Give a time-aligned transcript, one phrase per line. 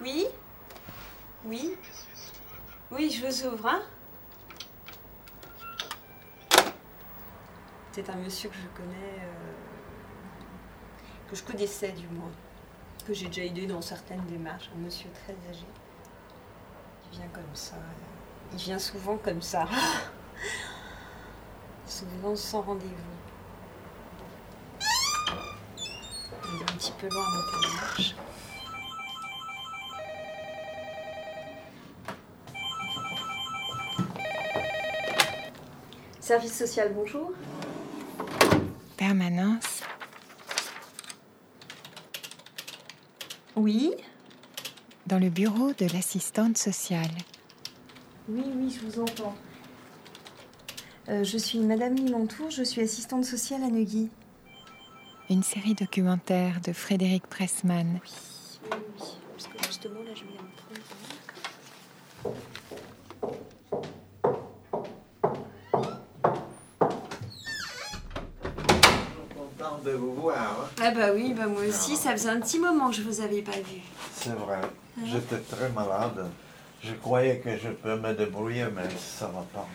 [0.00, 0.26] Oui
[1.44, 1.76] Oui
[2.90, 3.82] Oui, je vous ouvre, hein
[7.92, 9.52] C'est un monsieur que je connais, euh,
[11.28, 12.30] que je connaissais du moins,
[13.06, 15.66] que j'ai déjà aidé dans certaines démarches, un monsieur très âgé.
[17.12, 17.76] Il vient comme ça,
[18.52, 19.68] il vient souvent comme ça.
[21.86, 22.94] souvent sans rendez-vous.
[26.54, 28.14] Il est un petit peu loin dans ta démarche.
[36.30, 37.32] Service social, bonjour.
[38.96, 39.82] Permanence.
[43.56, 43.96] Oui
[45.08, 47.10] Dans le bureau de l'assistante sociale.
[48.28, 49.34] Oui, oui, je vous entends.
[51.08, 54.08] Euh, je suis Madame Limontour, je suis assistante sociale à Neuilly.
[55.30, 57.98] Une série documentaire de Frédéric Pressman.
[58.04, 59.06] Oui, oui, oui.
[59.32, 62.60] Parce que justement, là, je vais en prendre un.
[69.84, 70.36] De vous voir.
[70.62, 70.68] hein.
[70.82, 73.42] Ah bah oui, bah moi aussi, ça faisait un petit moment que je vous avais
[73.42, 73.80] pas vu.
[74.14, 74.60] C'est vrai.
[75.04, 76.26] J'étais très malade.
[76.82, 79.66] Je croyais que je peux me débrouiller, mais ça va pas.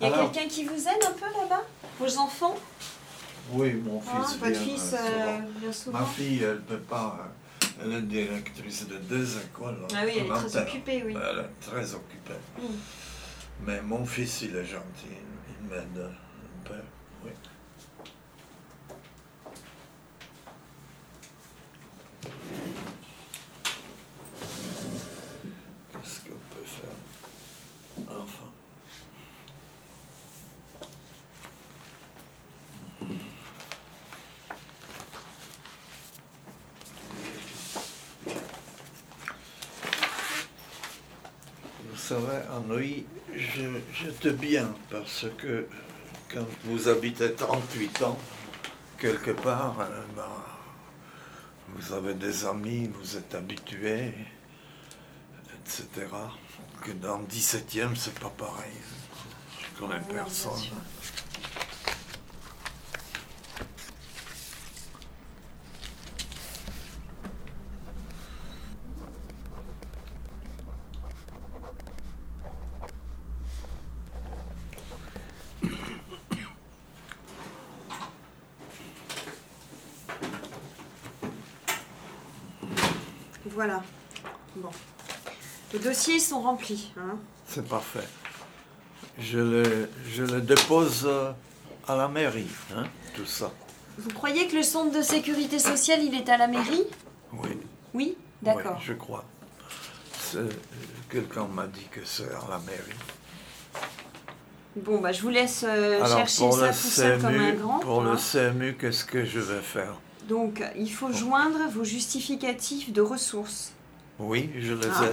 [0.00, 1.62] Il y a quelqu'un qui vous aide un peu là-bas?
[1.98, 2.56] Vos enfants?
[3.52, 5.48] Oui, mon Ah, fils Votre vient, fils euh, euh, souvent.
[5.60, 5.98] vient souvent?
[6.00, 7.18] Ma fille, elle peut pas.
[7.20, 9.78] euh, Elle est directrice de deux écoles.
[9.94, 11.14] Ah oui, elle est très occupée, oui.
[11.16, 12.40] Elle est très occupée.
[12.58, 12.62] Mm.
[13.66, 15.16] Mais mon fils, il est gentil.
[15.60, 16.74] Il m'aide un peu.
[17.24, 17.30] Oui.
[25.92, 28.50] Qu'est-ce qu'on peut faire Enfin.
[42.02, 43.62] Savez, en Neuilly, je,
[43.94, 45.68] j'étais bien parce que
[46.32, 48.18] quand vous habitez 38 ans,
[48.98, 50.24] quelque part, euh, ben,
[51.68, 54.14] vous avez des amis, vous êtes habitués,
[55.54, 56.08] etc.
[56.84, 58.72] Que dans le 17e, c'est pas pareil.
[59.60, 60.58] Je connais personne.
[83.46, 83.82] Voilà.
[84.56, 84.70] Bon.
[85.72, 86.92] Les dossiers sont remplis.
[86.98, 87.16] Hein.
[87.46, 88.06] C'est parfait.
[89.18, 91.32] Je le, je le dépose euh,
[91.88, 93.50] à la mairie, hein, tout ça.
[93.98, 96.84] Vous croyez que le centre de sécurité sociale, il est à la mairie?
[97.32, 97.58] Oui.
[97.94, 98.16] Oui?
[98.40, 98.76] D'accord.
[98.78, 99.24] Oui, je crois.
[100.34, 100.48] Euh,
[101.10, 102.96] Quelqu'un m'a dit que c'est à la mairie.
[104.76, 107.78] Bon, bah, je vous laisse euh, Alors, chercher pour ça comme un grand.
[107.80, 108.16] pour hein.
[108.16, 109.94] le CMU, qu'est-ce que je vais faire?
[110.28, 113.72] Donc, il faut joindre vos justificatifs de ressources.
[114.18, 115.04] Oui, je les Ah.
[115.06, 115.12] ai.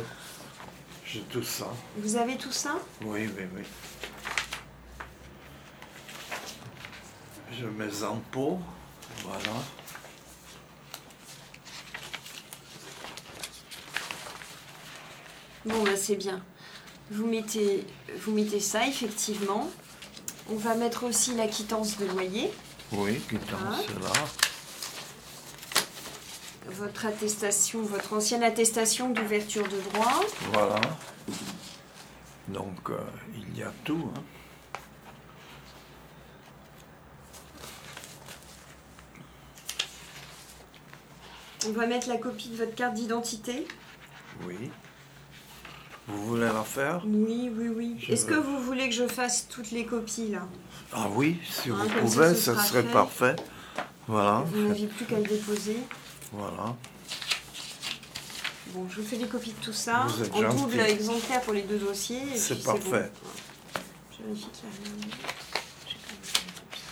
[1.06, 1.68] J'ai tout ça.
[1.98, 2.76] Vous avez tout ça?
[3.02, 3.64] Oui, oui, oui.
[7.52, 8.60] J'ai mes impôts.
[9.24, 9.60] Voilà.
[15.66, 16.42] Bon, bah, c'est bien.
[17.12, 17.86] Vous mettez,
[18.22, 19.70] vous mettez ça, effectivement.
[20.52, 22.52] On va mettre aussi la quittance de loyer,
[22.92, 23.76] Oui, quittance Ah.
[23.86, 24.49] c'est là.
[26.68, 30.22] Votre attestation, votre ancienne attestation d'ouverture de droit.
[30.54, 30.80] Voilà.
[32.48, 32.98] Donc, euh,
[33.36, 34.10] il y a tout.
[34.16, 34.22] hein.
[41.68, 43.68] On va mettre la copie de votre carte d'identité.
[44.48, 44.70] Oui.
[46.08, 47.04] Vous voulez la faire?
[47.06, 48.06] Oui, oui, oui.
[48.10, 50.48] Est-ce que vous voulez que je fasse toutes les copies, là?
[50.94, 52.92] Ah oui, si Ah, vous ça, pouvez, ce ça sera serait fait.
[52.94, 53.36] parfait.
[54.08, 54.44] Voilà.
[54.48, 55.78] Vous n'aviez plus qu'à le déposer.
[56.32, 56.76] Voilà.
[58.68, 60.06] Bon, je vous fais des copies de tout ça.
[60.10, 60.58] Vous êtes en gentil.
[60.62, 62.22] double exemplaire pour les deux dossiers.
[62.36, 63.10] et C'est puis parfait.
[63.24, 63.30] bon.
[64.20, 64.94] Je vérifie qu'il y a rien.
[65.88, 66.84] J'ai quand même fait une copie.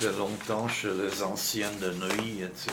[0.00, 2.72] J'étais longtemps chez les anciennes de Neuilly, etc.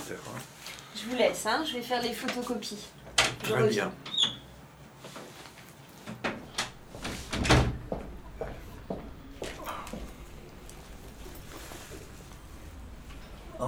[0.95, 1.63] Je vous laisse, hein.
[1.67, 2.77] Je vais faire les photocopies.
[3.43, 3.87] Je Très reviens.
[3.87, 3.93] bien.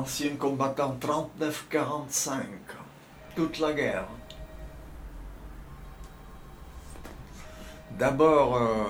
[0.08, 2.40] Ancien combattant 39-45,
[3.36, 4.08] toute la guerre.
[7.92, 8.86] D'abord, euh,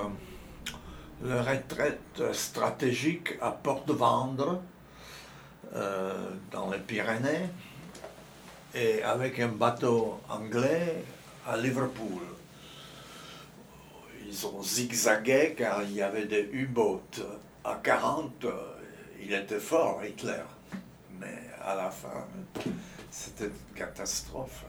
[1.24, 4.62] la retraite stratégique à Port-de-Vendre,
[5.74, 6.14] euh,
[6.52, 7.50] dans les Pyrénées.
[8.76, 11.04] et avec un bateau anglais
[11.48, 12.22] à Liverpool.
[14.28, 17.24] Ils ont zigzagué car il y avait des U-boats.
[17.64, 18.52] À 40, euh,
[19.20, 20.44] il était fort, Hitler.
[21.20, 22.28] Mais à la fin,
[23.10, 24.66] c'était une catastrophe.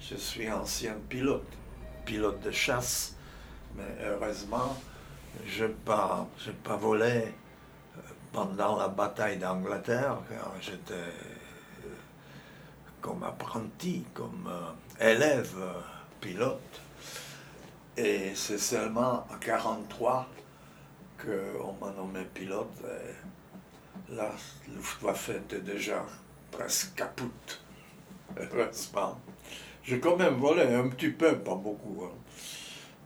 [0.00, 1.52] Je suis ancien pilote,
[2.04, 3.14] pilote de chasse,
[3.76, 4.76] mais heureusement,
[5.46, 8.00] je n'ai pas, j'ai pas volé euh,
[8.32, 11.94] pendant la bataille d'Angleterre, car j'étais euh,
[13.00, 15.56] comme apprenti, comme euh, élève
[16.20, 16.80] pilote.
[17.96, 20.28] Et c'est seulement en 1943
[21.18, 22.70] qu'on m'a nommé pilote.
[24.10, 24.30] La
[24.68, 26.04] Luftwaffe était déjà
[26.50, 27.62] presque capoute,
[28.36, 29.20] heureusement.
[29.82, 32.04] J'ai quand même volé un petit peu, pas beaucoup.
[32.04, 32.12] Hein.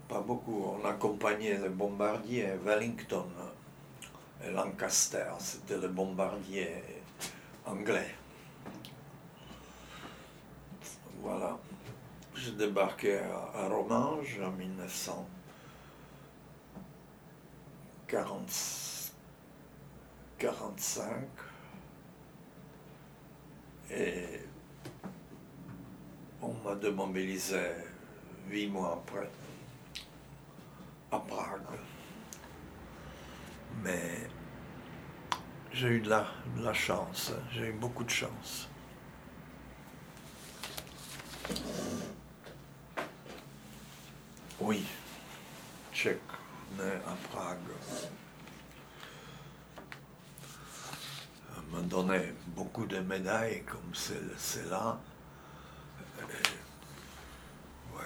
[0.09, 0.65] Pas beaucoup.
[0.65, 3.29] On accompagnait les bombardiers Wellington
[4.44, 5.31] et Lancaster.
[5.39, 6.83] C'était les bombardiers
[7.65, 8.15] anglais.
[11.23, 11.56] Voilà.
[12.35, 14.50] J'ai débarqué à, Romange en
[20.43, 21.29] 1945.
[23.91, 24.41] Et
[26.41, 27.61] on m'a démobilisé
[28.49, 29.31] huit mois après,
[31.12, 31.79] à Prague.
[33.83, 34.29] Mais
[35.73, 38.69] j'ai eu de la, de la chance, j'ai eu beaucoup de chance.
[44.61, 44.85] Oui,
[45.93, 46.21] tchèque,
[46.79, 47.59] né à Prague.
[51.73, 54.99] On m'a donné beaucoup de médailles comme celle-là.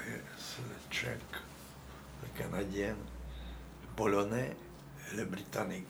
[0.03, 1.19] le tchèque,
[2.23, 4.57] le canadien, le polonais
[5.11, 5.87] et le britannique.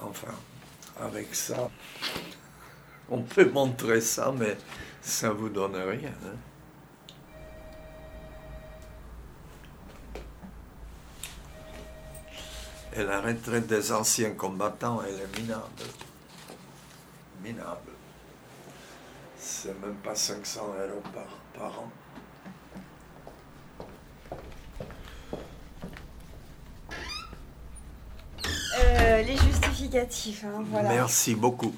[0.00, 0.34] Enfin,
[1.00, 1.68] avec ça,
[3.10, 4.56] on peut montrer ça, mais
[5.02, 6.12] ça vous donne rien.
[6.24, 6.49] Hein.
[13.00, 15.64] Et la retraite des anciens combattants, elle est minable.
[17.42, 17.90] Minable
[19.40, 21.26] c'est même pas 500 euros par,
[21.58, 21.90] par an.
[28.78, 30.88] Euh, les justificatifs, hein, voilà.
[30.88, 31.74] Merci beaucoup.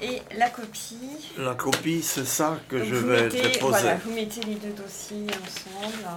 [0.00, 0.98] Et la copie.
[1.38, 3.58] La copie, c'est ça que je vais déposer.
[3.60, 6.08] Voilà, vous mettez les deux dossiers ensemble.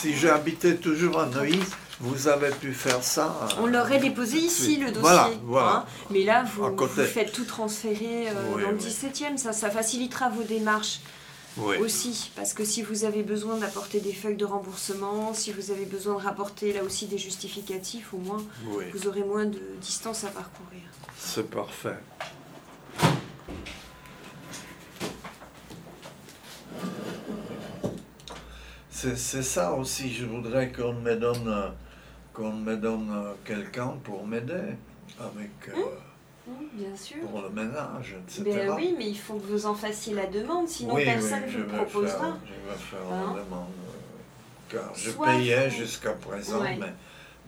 [0.00, 1.60] Si j'habitais toujours à Neuilly,
[2.00, 3.34] vous avez pu faire ça.
[3.60, 5.00] On l'aurait déposé ici, le dossier.
[5.00, 5.70] Voilà, voilà.
[5.70, 5.84] Hein.
[6.10, 9.36] Mais là, vous, faites tout transférer euh, dans le 17e.
[9.36, 11.00] Ça, ça facilitera vos démarches.
[11.80, 15.86] Aussi, parce que si vous avez besoin d'apporter des feuilles de remboursement, si vous avez
[15.86, 18.44] besoin de rapporter là aussi des justificatifs, au moins
[18.94, 20.82] vous aurez moins de distance à parcourir.
[21.18, 21.96] C'est parfait.
[29.00, 31.72] C'est ça aussi, je voudrais qu'on me donne,
[32.32, 33.14] qu'on me donne
[33.44, 34.74] quelqu'un pour m'aider
[35.20, 35.50] avec...
[35.68, 36.50] Euh, mmh.
[36.50, 37.18] Mmh, bien sûr.
[37.20, 38.42] Pour le ménage, etc.
[38.44, 41.76] Ben oui, mais il faut que vous en fassiez la demande, sinon personne ne vous
[41.76, 42.38] proposera.
[42.44, 43.36] je vais faire la hein?
[43.44, 43.68] demande.
[43.68, 46.92] Euh, car je payais jusqu'à présent, mais,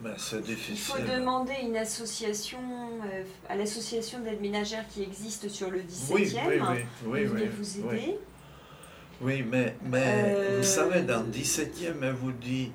[0.01, 0.75] mais c'est difficile.
[0.75, 2.59] Il faut demander une association,
[3.11, 6.11] euh, à l'association d'aide ménagère qui existe sur le 17e.
[6.11, 7.27] Oui, oui, oui.
[7.33, 8.17] oui, vous aider.
[9.21, 12.71] Oui, mais, mais vous euh, savez, dans le 17e, elle vous dit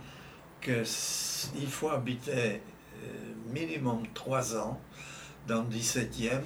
[0.60, 2.62] qu'il faut habiter
[3.02, 3.08] euh,
[3.52, 4.80] minimum 3 ans
[5.48, 6.40] dans le 17e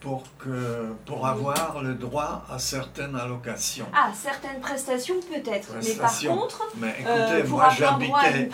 [0.00, 3.86] pour, que, pour avoir le droit à certaines allocations.
[3.92, 7.68] Ah, certaines prestations peut-être, mais par contre, mais euh, écoutez, moi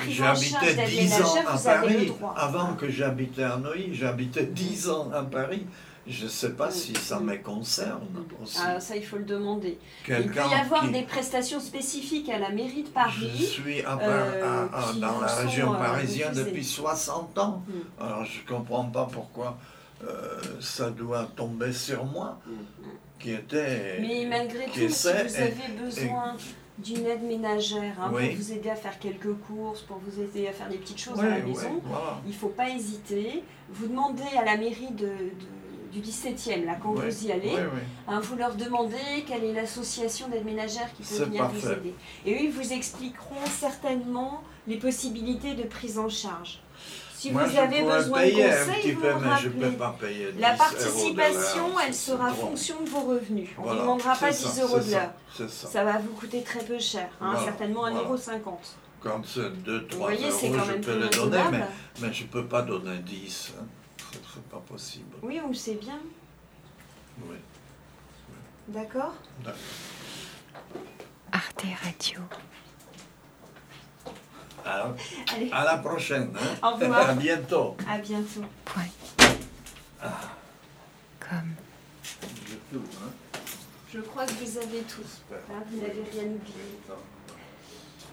[0.09, 2.13] j'habitais 10 ans à Paris.
[2.37, 5.67] Avant que j'habitais à Neuilly, j'habitais 10 ans à Paris.
[6.09, 8.07] Je ne sais pas si ça me concerne
[8.41, 8.59] aussi.
[8.63, 9.79] Ah, ça, il faut le demander.
[10.09, 13.31] Il peut y avoir des prestations spécifiques à la mairie de Paris.
[13.37, 14.67] Je suis euh,
[15.01, 17.63] dans la région euh, parisienne depuis 60 ans.
[17.67, 18.03] Hmm.
[18.05, 19.59] Alors, je ne comprends pas pourquoi
[20.05, 22.85] euh, ça doit tomber sur moi, hmm.
[23.19, 23.99] qui était...
[24.01, 26.37] Mais malgré tout, si vous avez besoin...
[26.79, 30.53] d'une aide ménagère hein, pour vous aider à faire quelques courses, pour vous aider à
[30.53, 31.81] faire des petites choses à la maison.
[32.27, 33.43] Il ne faut pas hésiter.
[33.71, 35.11] Vous demandez à la mairie de
[36.01, 37.57] du 17e, là, quand vous y allez,
[38.09, 41.95] hein, vous leur demandez quelle est l'association d'aide ménagère qui peut venir vous aider.
[42.25, 46.61] Et eux, ils vous expliqueront certainement les possibilités de prise en charge.
[47.15, 49.77] Si Moi, vous avez besoin de conseils, vous peu, me mais je ne peux rappelez.
[49.79, 53.49] pas payer 10 La participation, elle c'est sera fonction de vos revenus.
[53.57, 55.11] On ne Voilà, vous demandera pas c'est 10 ça, euros c'est de l'heure.
[55.35, 55.67] C'est ça.
[55.69, 58.01] Ça va vous coûter très peu cher, hein, Voilà, certainement voilà.
[58.01, 58.41] 1,50€.
[59.01, 61.39] Quand c'est 2, Vous 3 voyez, euros, c'est quand je même peux les donner,
[62.03, 63.53] mais, je ne peux pas donner 10.
[63.59, 63.65] Hein.
[64.77, 65.17] Possible.
[65.23, 65.99] Oui, on le sait bien.
[67.23, 67.37] Oui.
[68.69, 69.59] D'accord d'accord.
[71.33, 72.21] Arte Radio.
[74.67, 74.95] Alors,
[75.35, 76.31] Allez, à la prochaine.
[76.37, 76.59] Hein.
[76.63, 77.09] Au revoir.
[77.09, 77.75] À bientôt.
[77.89, 78.43] à bientôt.
[78.67, 78.83] Point.
[81.21, 81.55] Comme
[82.47, 83.41] J'ai tout, hein.
[83.95, 85.01] Je crois que vous avez tout.
[85.33, 86.79] Hein, vous n'avez rien oublié.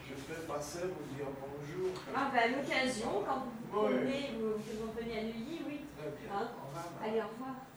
[0.08, 1.92] Je peux passer vous dire bonjour.
[2.16, 3.94] Ah bah à l'occasion, quand vous vous Oui.
[3.96, 5.73] promenez, vous, vous venez à Neuilly, oui.
[6.04, 7.24] Très bien.
[7.24, 7.73] Hein Au